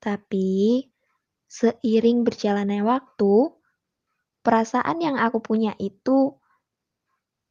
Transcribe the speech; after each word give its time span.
Tapi, 0.00 0.88
seiring 1.44 2.24
berjalannya 2.24 2.80
waktu, 2.80 3.52
perasaan 4.40 4.96
yang 5.04 5.16
aku 5.20 5.44
punya 5.44 5.76
itu 5.76 6.40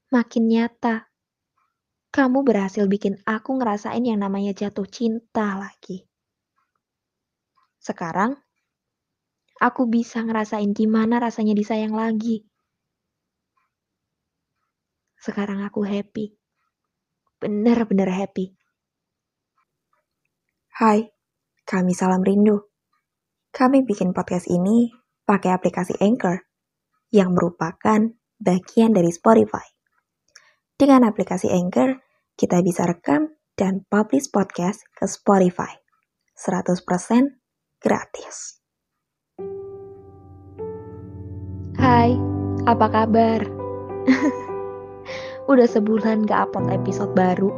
makin 0.09 0.49
nyata. 0.49 1.05
Kamu 2.09 2.41
berhasil 2.41 2.89
bikin 2.89 3.21
aku 3.21 3.61
ngerasain 3.61 4.01
yang 4.01 4.25
namanya 4.25 4.49
jatuh 4.57 4.89
cinta 4.89 5.61
lagi. 5.61 6.09
Sekarang, 7.77 8.33
aku 9.61 9.85
bisa 9.85 10.25
ngerasain 10.25 10.73
gimana 10.73 11.21
rasanya 11.21 11.53
disayang 11.53 11.93
lagi. 11.93 12.49
Sekarang 15.21 15.61
aku 15.61 15.85
happy. 15.85 16.33
Bener-bener 17.37 18.09
happy. 18.09 18.57
Hai, 20.79 21.11
kami 21.69 21.93
Salam 21.93 22.25
Rindu. 22.25 22.65
Kami 23.53 23.85
bikin 23.85 24.09
podcast 24.09 24.49
ini 24.49 24.89
pakai 25.21 25.53
aplikasi 25.53 25.93
Anchor, 26.01 26.49
yang 27.13 27.37
merupakan 27.37 28.09
bagian 28.41 28.89
dari 28.89 29.13
Spotify. 29.13 29.61
Dengan 30.73 31.05
aplikasi 31.05 31.53
Anchor, 31.53 32.01
kita 32.33 32.65
bisa 32.65 32.89
rekam 32.89 33.37
dan 33.53 33.85
publish 33.85 34.33
podcast 34.33 34.81
ke 34.97 35.05
Spotify. 35.05 35.77
100% 36.33 37.37
gratis. 37.77 38.65
Hai, 41.77 42.17
apa 42.65 42.87
kabar? 42.89 43.45
Udah 45.51 45.67
sebulan 45.69 46.25
gak 46.25 46.49
upload 46.49 46.73
episode 46.73 47.13
baru. 47.13 47.53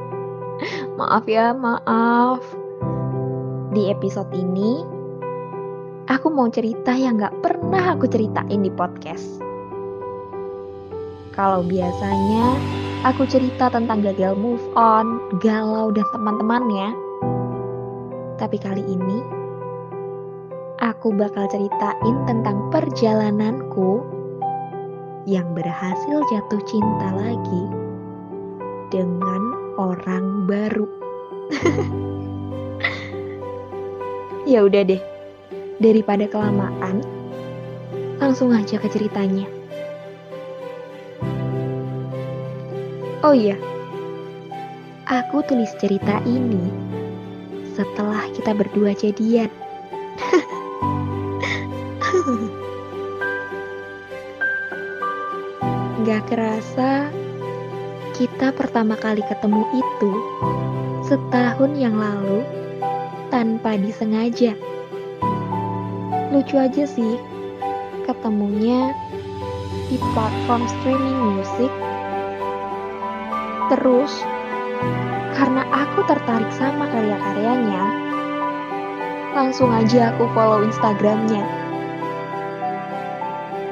maaf 1.00 1.28
ya, 1.28 1.52
maaf. 1.52 2.61
Di 3.72 3.88
episode 3.88 4.28
ini, 4.36 4.84
aku 6.04 6.28
mau 6.28 6.44
cerita 6.52 6.92
yang 6.92 7.16
gak 7.16 7.32
pernah 7.40 7.96
aku 7.96 8.04
ceritain 8.04 8.60
di 8.60 8.68
podcast. 8.68 9.40
Kalau 11.32 11.64
biasanya 11.64 12.52
aku 13.08 13.24
cerita 13.24 13.72
tentang 13.72 14.04
gagal 14.04 14.36
move 14.36 14.60
on, 14.76 15.16
galau 15.40 15.88
dan 15.88 16.04
teman-temannya. 16.12 16.92
Tapi 18.36 18.60
kali 18.60 18.84
ini 18.84 19.24
aku 20.84 21.08
bakal 21.16 21.48
ceritain 21.48 22.16
tentang 22.28 22.68
perjalananku 22.68 24.04
yang 25.24 25.48
berhasil 25.56 26.20
jatuh 26.28 26.60
cinta 26.68 27.08
lagi 27.16 27.64
dengan 28.92 29.40
orang 29.80 30.44
baru. 30.44 30.84
ya 34.42 34.66
udah 34.66 34.82
deh, 34.82 34.98
daripada 35.78 36.26
kelamaan, 36.26 36.98
langsung 38.18 38.50
aja 38.50 38.74
ke 38.78 38.88
ceritanya. 38.90 39.46
Oh 43.22 43.30
iya, 43.30 43.54
aku 45.06 45.46
tulis 45.46 45.70
cerita 45.78 46.18
ini 46.26 46.58
setelah 47.78 48.26
kita 48.34 48.50
berdua 48.50 48.98
jadian. 48.98 49.46
Gak 56.02 56.34
kerasa, 56.34 57.06
kita 58.18 58.50
pertama 58.50 58.98
kali 58.98 59.22
ketemu 59.22 59.62
itu 59.70 60.12
setahun 61.06 61.78
yang 61.78 61.94
lalu 61.94 62.42
tanpa 63.32 63.80
disengaja. 63.80 64.52
Lucu 66.28 66.60
aja 66.60 66.84
sih, 66.84 67.16
ketemunya 68.04 68.92
di 69.88 69.96
platform 70.12 70.68
streaming 70.68 71.40
musik 71.40 71.72
Terus, 73.72 74.12
karena 75.32 75.64
aku 75.72 76.04
tertarik 76.04 76.52
sama 76.52 76.84
karya-karyanya, 76.92 77.82
langsung 79.32 79.72
aja 79.72 80.12
aku 80.12 80.28
follow 80.36 80.60
Instagramnya. 80.60 81.40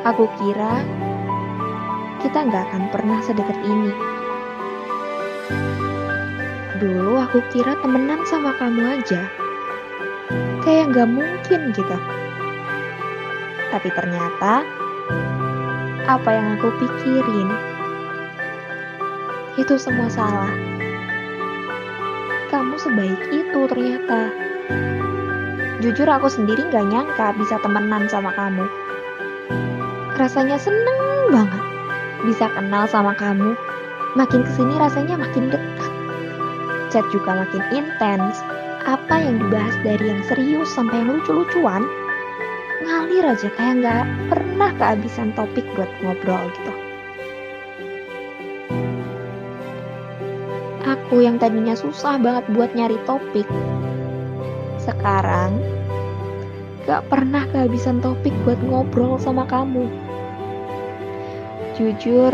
Aku 0.08 0.24
kira 0.40 0.80
kita 2.24 2.48
nggak 2.48 2.64
akan 2.72 2.84
pernah 2.88 3.20
sedekat 3.20 3.60
ini. 3.60 3.92
Dulu 6.80 7.20
aku 7.20 7.44
kira 7.52 7.76
temenan 7.84 8.24
sama 8.24 8.56
kamu 8.56 9.04
aja. 9.04 9.39
Kayak 10.70 10.94
nggak 10.94 11.10
mungkin 11.10 11.60
gitu. 11.74 11.96
Tapi 13.74 13.90
ternyata, 13.90 14.62
apa 16.06 16.30
yang 16.30 16.54
aku 16.54 16.70
pikirin 16.78 17.50
itu 19.58 19.74
semua 19.82 20.06
salah. 20.06 20.54
Kamu 22.54 22.78
sebaik 22.78 23.18
itu 23.34 23.66
ternyata. 23.66 24.30
Jujur 25.82 26.06
aku 26.06 26.30
sendiri 26.30 26.62
gak 26.70 26.86
nyangka 26.86 27.34
bisa 27.34 27.58
temenan 27.66 28.06
sama 28.06 28.30
kamu. 28.38 28.70
Rasanya 30.22 30.54
seneng 30.54 31.34
banget 31.34 31.64
bisa 32.22 32.46
kenal 32.46 32.86
sama 32.86 33.18
kamu. 33.18 33.58
Makin 34.14 34.46
ke 34.46 34.50
sini 34.54 34.78
rasanya 34.78 35.18
makin 35.18 35.50
dekat. 35.50 35.92
Chat 36.94 37.02
juga 37.10 37.42
makin 37.42 37.58
intens. 37.74 38.38
Apa 38.88 39.20
yang 39.20 39.36
dibahas 39.36 39.76
dari 39.84 40.08
yang 40.08 40.24
serius 40.24 40.72
sampai 40.72 41.04
yang 41.04 41.20
lucu-lucuan, 41.20 41.84
ngalir 42.80 43.28
aja 43.28 43.48
kayak 43.52 43.84
gak 43.84 44.04
pernah 44.32 44.70
kehabisan 44.80 45.36
topik 45.36 45.68
buat 45.76 45.90
ngobrol 46.00 46.48
gitu. 46.56 46.72
Aku 50.88 51.20
yang 51.20 51.36
tadinya 51.36 51.76
susah 51.76 52.16
banget 52.16 52.48
buat 52.56 52.72
nyari 52.72 52.96
topik, 53.04 53.44
sekarang 54.80 55.60
gak 56.88 57.04
pernah 57.12 57.44
kehabisan 57.52 58.00
topik 58.00 58.32
buat 58.48 58.58
ngobrol 58.64 59.20
sama 59.20 59.44
kamu. 59.44 59.92
Jujur, 61.76 62.32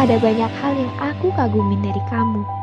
ada 0.00 0.16
banyak 0.16 0.52
hal 0.64 0.72
yang 0.80 0.94
aku 0.96 1.28
kagumin 1.36 1.84
dari 1.84 2.02
kamu. 2.08 2.61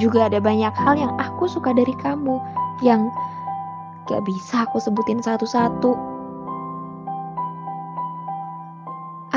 Juga 0.00 0.32
ada 0.32 0.40
banyak 0.40 0.72
hal 0.72 0.96
yang 0.96 1.12
aku 1.20 1.44
suka 1.44 1.76
dari 1.76 1.92
kamu 2.00 2.40
yang 2.80 3.12
gak 4.08 4.24
bisa 4.24 4.64
aku 4.64 4.80
sebutin 4.80 5.20
satu-satu. 5.20 5.92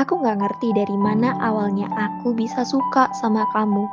Aku 0.00 0.12
gak 0.24 0.40
ngerti 0.40 0.72
dari 0.72 0.96
mana 0.96 1.36
awalnya 1.38 1.86
aku 1.92 2.32
bisa 2.32 2.64
suka 2.64 3.12
sama 3.14 3.44
kamu 3.52 3.84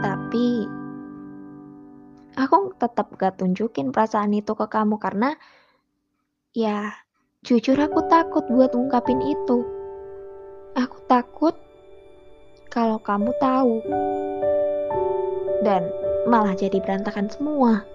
tapi 0.00 0.64
aku 2.40 2.72
tetap 2.80 3.12
gak 3.20 3.36
tunjukin 3.36 3.92
perasaan 3.92 4.32
itu 4.32 4.56
ke 4.56 4.66
kamu 4.66 4.96
karena 4.96 5.36
ya 6.56 6.96
jujur 7.44 7.76
aku 7.76 8.08
takut 8.08 8.48
buat 8.48 8.72
ungkapin 8.72 9.20
itu. 9.20 9.60
Aku 10.72 10.98
takut 11.04 11.52
kalau 12.72 12.96
kamu 13.04 13.28
tahu 13.36 13.84
dan 15.62 15.86
malah 16.26 16.52
jadi 16.58 16.82
berantakan 16.82 17.30
semua. 17.30 17.86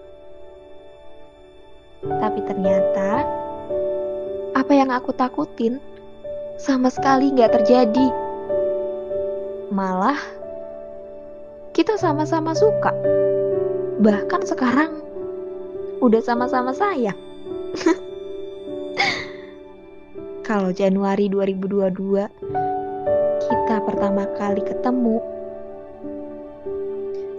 Tapi 2.02 2.40
ternyata 2.48 3.28
apa 4.56 4.72
yang 4.74 4.90
aku 4.90 5.12
takutin 5.14 5.78
sama 6.58 6.90
sekali 6.90 7.30
gak 7.36 7.62
terjadi. 7.62 8.08
Malah 9.70 10.18
kita 11.76 12.00
sama-sama 12.00 12.58
suka. 12.58 12.90
Bahkan 14.02 14.42
sekarang 14.48 14.92
udah 16.02 16.22
sama-sama 16.24 16.74
sayang. 16.74 17.18
Kalau 20.48 20.72
Januari 20.72 21.28
2022 21.28 22.24
kita 23.48 23.76
pertama 23.84 24.24
kali 24.40 24.64
ketemu, 24.64 25.20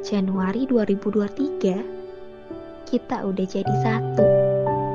Januari 0.08 0.64
2023 0.64 2.88
kita 2.88 3.28
udah 3.28 3.44
jadi 3.44 3.74
satu. 3.84 4.24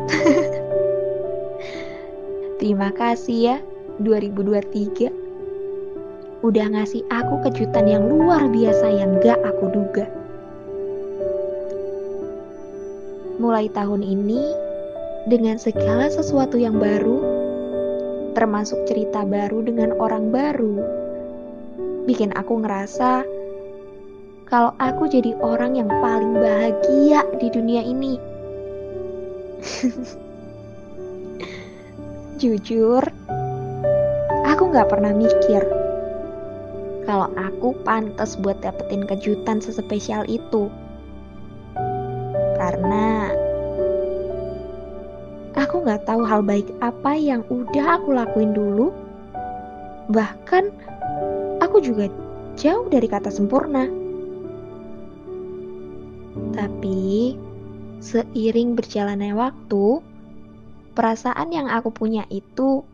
Terima 2.58 2.90
kasih 2.90 3.38
ya 3.38 3.62
2023 4.02 6.42
udah 6.42 6.66
ngasih 6.66 7.06
aku 7.14 7.46
kejutan 7.46 7.86
yang 7.86 8.10
luar 8.10 8.50
biasa 8.50 8.90
yang 8.90 9.22
gak 9.22 9.38
aku 9.46 9.70
duga. 9.70 10.10
Mulai 13.38 13.70
tahun 13.70 14.02
ini, 14.02 14.42
dengan 15.30 15.62
segala 15.62 16.10
sesuatu 16.10 16.58
yang 16.58 16.82
baru, 16.82 17.22
termasuk 18.34 18.82
cerita 18.90 19.30
baru 19.30 19.62
dengan 19.62 19.94
orang 19.94 20.34
baru, 20.34 20.82
bikin 22.10 22.34
aku 22.34 22.66
ngerasa 22.66 23.30
kalau 24.54 24.70
aku 24.78 25.10
jadi 25.10 25.34
orang 25.42 25.82
yang 25.82 25.90
paling 25.90 26.38
bahagia 26.38 27.26
di 27.42 27.50
dunia 27.50 27.82
ini. 27.82 28.22
Jujur, 32.38 33.02
aku 34.46 34.64
gak 34.70 34.94
pernah 34.94 35.10
mikir 35.10 35.66
kalau 37.10 37.34
aku 37.34 37.74
pantas 37.82 38.38
buat 38.38 38.62
dapetin 38.62 39.10
kejutan 39.10 39.58
sespesial 39.58 40.22
itu. 40.30 40.70
Karena 42.62 43.34
aku 45.58 45.82
gak 45.82 46.06
tahu 46.06 46.30
hal 46.30 46.46
baik 46.46 46.70
apa 46.86 47.18
yang 47.18 47.42
udah 47.50 47.98
aku 47.98 48.14
lakuin 48.14 48.54
dulu. 48.54 48.94
Bahkan 50.14 50.70
aku 51.58 51.82
juga 51.82 52.06
jauh 52.54 52.86
dari 52.94 53.10
kata 53.10 53.34
sempurna. 53.34 54.03
Seiring 58.14 58.78
berjalannya 58.78 59.34
waktu, 59.34 60.06
perasaan 60.94 61.50
yang 61.50 61.66
aku 61.74 61.90
punya 61.90 62.30
itu 62.30 62.86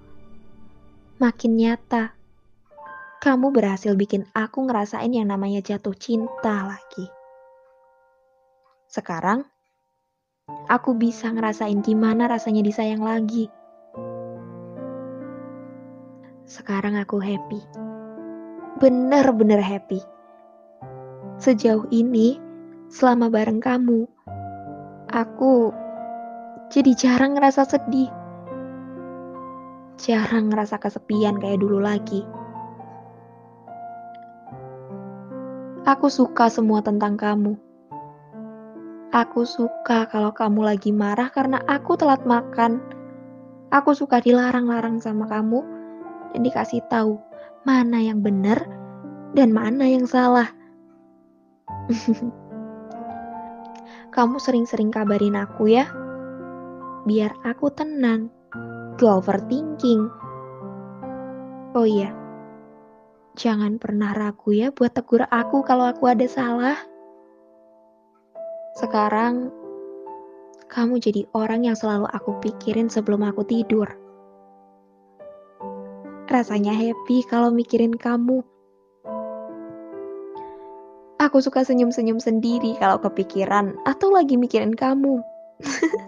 makin 1.20 1.60
nyata. 1.60 2.16
Kamu 3.20 3.52
berhasil 3.52 4.00
bikin 4.00 4.24
aku 4.32 4.64
ngerasain 4.64 5.12
yang 5.12 5.28
namanya 5.28 5.60
jatuh 5.60 5.92
cinta 5.92 6.72
lagi. 6.72 7.12
Sekarang, 8.88 9.44
aku 10.72 10.96
bisa 10.96 11.28
ngerasain 11.28 11.84
gimana 11.84 12.32
rasanya 12.32 12.64
disayang 12.64 13.04
lagi. 13.04 13.52
Sekarang 16.48 16.96
aku 16.96 17.20
happy. 17.20 17.60
Bener-bener 18.80 19.60
happy. 19.60 20.00
Sejauh 21.44 21.92
ini, 21.92 22.40
selama 22.88 23.28
bareng 23.28 23.60
kamu, 23.60 24.08
aku 25.10 25.74
jadi 26.70 26.94
jarang 26.94 27.34
ngerasa 27.34 27.66
sedih. 27.66 28.10
Jarang 30.00 30.54
ngerasa 30.54 30.80
kesepian 30.80 31.42
kayak 31.42 31.60
dulu 31.60 31.82
lagi. 31.82 32.24
Aku 35.90 36.08
suka 36.08 36.48
semua 36.54 36.86
tentang 36.86 37.18
kamu. 37.18 37.58
Aku 39.10 39.42
suka 39.42 40.06
kalau 40.06 40.30
kamu 40.30 40.62
lagi 40.70 40.94
marah 40.94 41.34
karena 41.34 41.58
aku 41.66 41.98
telat 41.98 42.22
makan. 42.30 42.78
Aku 43.74 43.98
suka 43.98 44.22
dilarang-larang 44.22 45.02
sama 45.02 45.26
kamu 45.26 45.66
dan 46.34 46.42
dikasih 46.46 46.86
tahu 46.90 47.18
mana 47.66 47.98
yang 48.02 48.22
benar 48.22 48.62
dan 49.34 49.50
mana 49.50 49.90
yang 49.90 50.06
salah. 50.06 50.54
Kamu 54.10 54.42
sering-sering 54.42 54.90
kabarin 54.90 55.38
aku 55.38 55.70
ya. 55.70 55.86
Biar 57.06 57.38
aku 57.46 57.70
tenang. 57.70 58.34
Gak 58.98 59.24
overthinking. 59.24 60.10
Oh 61.78 61.86
iya. 61.86 62.12
Jangan 63.40 63.80
pernah 63.80 64.12
ragu 64.12 64.52
ya 64.52 64.74
buat 64.74 64.92
tegur 64.92 65.24
aku 65.30 65.64
kalau 65.64 65.88
aku 65.88 66.10
ada 66.10 66.26
salah. 66.26 66.76
Sekarang, 68.76 69.54
kamu 70.70 71.02
jadi 71.02 71.24
orang 71.38 71.66
yang 71.66 71.78
selalu 71.78 72.10
aku 72.10 72.38
pikirin 72.42 72.90
sebelum 72.90 73.26
aku 73.26 73.46
tidur. 73.46 73.90
Rasanya 76.30 76.78
happy 76.78 77.26
kalau 77.26 77.50
mikirin 77.50 77.98
kamu. 77.98 78.46
Aku 81.20 81.44
suka 81.44 81.68
senyum-senyum 81.68 82.16
sendiri 82.24 82.80
kalau 82.80 82.96
kepikiran 83.04 83.76
atau 83.84 84.08
lagi 84.08 84.40
mikirin 84.40 84.72
kamu. 84.72 85.20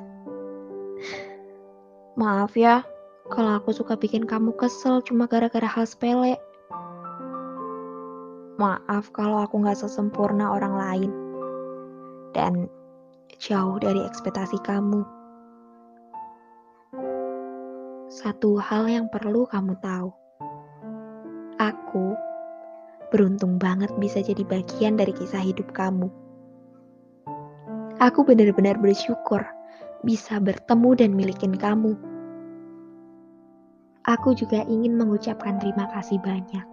Maaf 2.21 2.55
ya, 2.55 2.87
kalau 3.27 3.59
aku 3.59 3.75
suka 3.75 3.99
bikin 3.99 4.23
kamu 4.23 4.55
kesel 4.55 5.03
cuma 5.03 5.27
gara-gara 5.27 5.67
hal 5.67 5.83
sepele. 5.83 6.39
Maaf 8.55 9.11
kalau 9.11 9.43
aku 9.43 9.59
gak 9.59 9.83
sesempurna 9.83 10.47
orang 10.55 10.79
lain. 10.79 11.11
Dan 12.31 12.71
jauh 13.35 13.83
dari 13.83 13.99
ekspektasi 14.07 14.63
kamu. 14.63 15.03
Satu 18.07 18.63
hal 18.63 18.87
yang 18.87 19.11
perlu 19.11 19.43
kamu 19.43 19.75
tahu. 19.83 20.07
Aku 21.59 22.30
beruntung 23.11 23.59
banget 23.59 23.91
bisa 23.99 24.23
jadi 24.23 24.41
bagian 24.47 24.95
dari 24.95 25.11
kisah 25.11 25.43
hidup 25.43 25.69
kamu. 25.75 26.07
Aku 28.01 28.25
benar-benar 28.25 28.81
bersyukur 28.81 29.45
bisa 30.01 30.41
bertemu 30.41 30.89
dan 30.97 31.11
milikin 31.13 31.53
kamu. 31.53 31.93
Aku 34.09 34.33
juga 34.33 34.65
ingin 34.65 34.97
mengucapkan 34.97 35.61
terima 35.61 35.85
kasih 35.93 36.17
banyak 36.25 36.65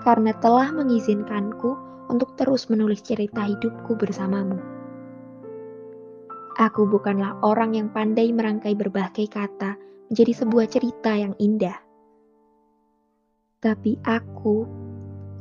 karena 0.00 0.32
telah 0.40 0.72
mengizinkanku 0.72 1.76
untuk 2.08 2.34
terus 2.40 2.66
menulis 2.72 3.04
cerita 3.04 3.44
hidupku 3.44 3.94
bersamamu. 3.94 4.58
Aku 6.60 6.84
bukanlah 6.84 7.36
orang 7.40 7.76
yang 7.76 7.88
pandai 7.88 8.28
merangkai 8.32 8.76
berbagai 8.76 9.28
kata 9.28 9.76
menjadi 10.12 10.32
sebuah 10.44 10.66
cerita 10.68 11.16
yang 11.16 11.32
indah. 11.40 11.76
Tapi 13.62 13.96
aku 14.04 14.81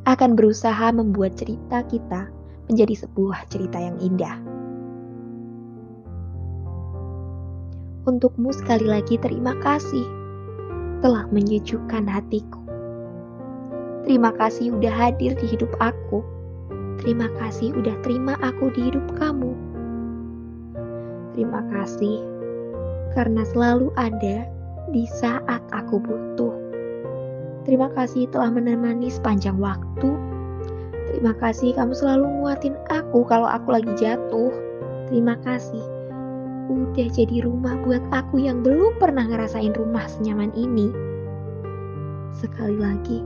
akan 0.09 0.33
berusaha 0.33 0.89
membuat 0.89 1.37
cerita 1.37 1.85
kita 1.85 2.25
menjadi 2.71 3.05
sebuah 3.05 3.45
cerita 3.53 3.77
yang 3.77 3.97
indah. 4.01 4.37
Untukmu 8.09 8.49
sekali 8.49 8.89
lagi 8.89 9.21
terima 9.21 9.53
kasih 9.61 10.05
telah 11.05 11.29
menyejukkan 11.29 12.09
hatiku. 12.09 12.61
Terima 14.01 14.33
kasih 14.33 14.73
udah 14.73 14.89
hadir 14.89 15.37
di 15.37 15.45
hidup 15.45 15.69
aku. 15.77 16.25
Terima 16.97 17.29
kasih 17.37 17.73
udah 17.77 17.93
terima 18.01 18.33
aku 18.41 18.73
di 18.73 18.89
hidup 18.89 19.05
kamu. 19.21 19.53
Terima 21.37 21.61
kasih 21.69 22.25
karena 23.13 23.45
selalu 23.53 23.93
ada 23.93 24.49
di 24.89 25.05
saat 25.05 25.61
aku 25.69 26.01
butuh. 26.01 26.60
Terima 27.61 27.93
kasih 27.93 28.25
telah 28.33 28.49
menemani 28.49 29.13
sepanjang 29.13 29.61
waktu. 29.61 30.11
Terima 31.11 31.37
kasih 31.37 31.77
kamu 31.77 31.93
selalu 31.93 32.25
nguatin 32.41 32.73
aku 32.89 33.21
kalau 33.27 33.45
aku 33.45 33.77
lagi 33.77 33.91
jatuh. 33.99 34.49
Terima 35.11 35.37
kasih 35.43 35.83
udah 36.71 37.07
jadi 37.11 37.43
rumah 37.43 37.75
buat 37.83 37.99
aku 38.15 38.39
yang 38.39 38.63
belum 38.63 38.95
pernah 38.97 39.27
ngerasain 39.27 39.75
rumah 39.75 40.07
senyaman 40.07 40.55
ini. 40.55 40.87
Sekali 42.31 42.79
lagi, 42.79 43.19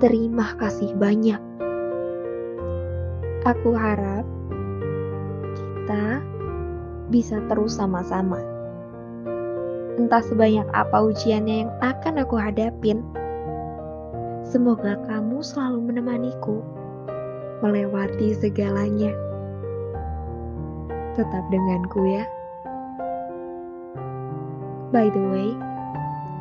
terima 0.00 0.56
kasih 0.56 0.96
banyak. 0.96 1.38
Aku 3.44 3.76
harap 3.76 4.24
kita 5.60 6.24
bisa 7.12 7.36
terus 7.52 7.76
sama-sama. 7.76 8.40
Entah 10.00 10.24
sebanyak 10.24 10.66
apa 10.72 11.04
ujiannya 11.12 11.68
yang 11.68 11.72
akan 11.84 12.24
aku 12.24 12.40
hadapin, 12.40 13.04
Semoga 14.54 14.94
kamu 15.10 15.42
selalu 15.42 15.90
menemaniku 15.90 16.62
melewati 17.58 18.38
segalanya. 18.38 19.10
Tetap 21.18 21.42
denganku 21.50 22.06
ya. 22.06 22.22
By 24.94 25.10
the 25.10 25.18
way, 25.26 25.50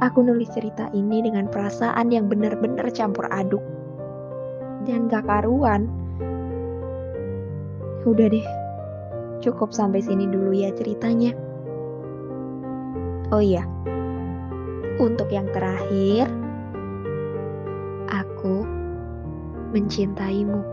aku 0.05 0.21
nulis 0.21 0.45
cerita 0.53 0.93
ini 0.93 1.25
dengan 1.25 1.49
perasaan 1.49 2.13
yang 2.13 2.29
benar-benar 2.29 2.85
campur 2.93 3.25
aduk. 3.33 3.65
Dan 4.85 5.09
gak 5.09 5.25
karuan. 5.25 5.89
Udah 8.05 8.29
deh, 8.29 8.45
cukup 9.41 9.73
sampai 9.73 10.05
sini 10.05 10.29
dulu 10.29 10.53
ya 10.53 10.69
ceritanya. 10.77 11.33
Oh 13.33 13.41
iya, 13.41 13.65
untuk 15.01 15.33
yang 15.33 15.49
terakhir, 15.49 16.42
aku 18.43 18.67
mencintaimu. 19.71 20.72